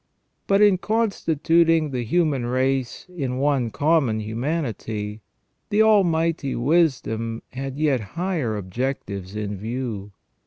But 0.47 0.63
in 0.63 0.79
constituting 0.79 1.91
the 1.91 2.03
human 2.03 2.47
race 2.47 3.05
in 3.15 3.37
one 3.37 3.69
common 3.69 4.19
humanity, 4.19 5.21
the 5.69 5.83
Almighty 5.83 6.55
Wisdom 6.55 7.43
had 7.51 7.77
yet 7.77 7.99
higher 8.17 8.57
objects 8.57 9.35
in 9.35 9.57
view. 9.57 10.11